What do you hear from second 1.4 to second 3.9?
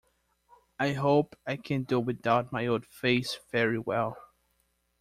I can do without my old face very